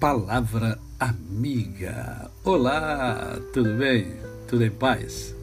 [0.00, 2.30] Palavra Amiga.
[2.44, 4.14] Olá, tudo bem?
[4.46, 5.34] Tudo em paz?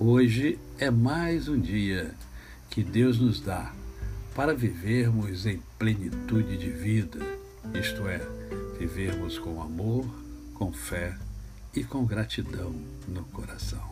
[0.00, 2.12] Hoje é mais um dia
[2.68, 3.72] que Deus nos dá
[4.34, 7.20] para vivermos em plenitude de vida,
[7.80, 8.20] isto é,
[8.76, 10.04] vivermos com amor,
[10.54, 11.16] com fé
[11.72, 12.74] e com gratidão
[13.06, 13.88] no coração.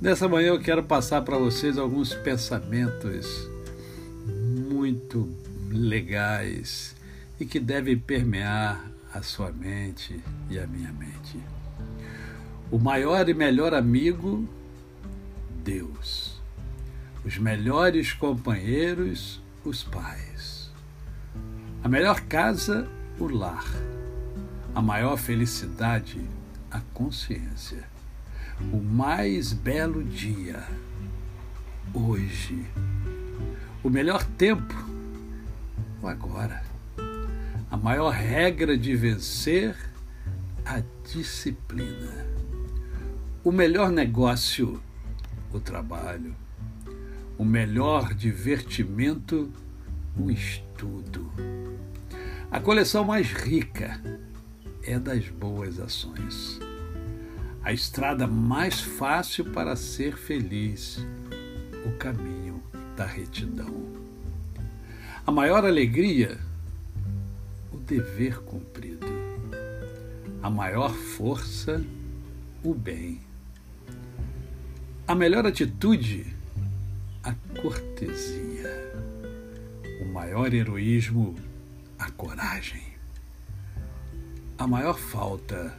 [0.00, 3.46] Nessa manhã eu quero passar para vocês alguns pensamentos
[4.70, 5.28] muito
[5.70, 6.95] legais
[7.38, 11.40] e que devem permear a sua mente e a minha mente.
[12.70, 14.48] O maior e melhor amigo,
[15.62, 16.40] Deus.
[17.24, 20.70] Os melhores companheiros, os pais.
[21.82, 23.64] A melhor casa, o lar.
[24.74, 26.20] A maior felicidade,
[26.70, 27.84] a consciência.
[28.72, 30.66] O mais belo dia,
[31.94, 32.66] hoje.
[33.82, 34.74] O melhor tempo,
[36.02, 36.75] o agora.
[37.76, 39.76] A maior regra de vencer,
[40.64, 40.82] a
[41.12, 42.26] disciplina.
[43.44, 44.82] O melhor negócio,
[45.52, 46.34] o trabalho.
[47.36, 49.52] O melhor divertimento,
[50.18, 51.30] o estudo.
[52.50, 54.00] A coleção mais rica
[54.82, 56.58] é das boas ações.
[57.62, 61.06] A estrada mais fácil para ser feliz,
[61.84, 62.62] o caminho
[62.96, 63.84] da retidão.
[65.26, 66.45] A maior alegria,
[67.86, 69.06] dever cumprido.
[70.42, 71.84] A maior força,
[72.62, 73.20] o bem.
[75.06, 76.26] A melhor atitude,
[77.22, 78.92] a cortesia.
[80.02, 81.36] O maior heroísmo,
[81.98, 82.82] a coragem.
[84.58, 85.72] A maior falta,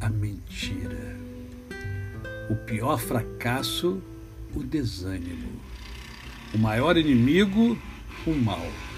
[0.00, 1.16] a mentira.
[2.48, 4.00] O pior fracasso,
[4.54, 5.60] o desânimo.
[6.54, 7.76] O maior inimigo,
[8.26, 8.91] o mal.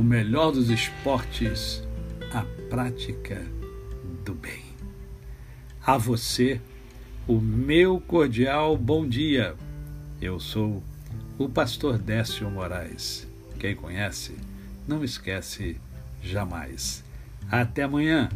[0.00, 1.86] O melhor dos esportes,
[2.32, 3.46] a prática
[4.24, 4.62] do bem.
[5.84, 6.58] A você,
[7.28, 9.54] o meu cordial bom dia.
[10.18, 10.82] Eu sou
[11.36, 13.28] o pastor Décio Moraes.
[13.58, 14.34] Quem conhece,
[14.88, 15.76] não esquece
[16.22, 17.04] jamais.
[17.50, 18.30] Até amanhã